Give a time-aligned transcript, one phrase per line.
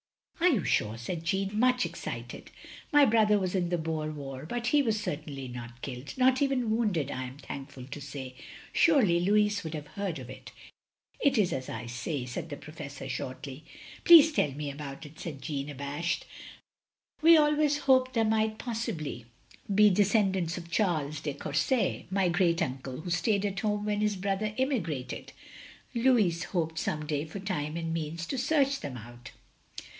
[0.41, 2.49] ""Are you sure?" said Jeanne, much excited."
[2.91, 6.17] My brother was in the Boer War, but he was certainly not killed.
[6.17, 8.35] Not even wounded, I am thankful to say.
[8.73, 10.51] Stu^ly Louis would have heard of it."
[11.21, 13.63] "It is as I say," said the Professor, shortly."
[14.03, 16.25] Please tell me about it," said Jeanne, abashed.
[17.21, 19.27] "We always hoped there might possibly
[19.73, 24.01] be de scendants of Charles de Courset, my great tmcle who stayed at home when
[24.01, 25.31] his brother emigrated.
[25.93, 29.31] Louis hoped some day for time and means to search them out.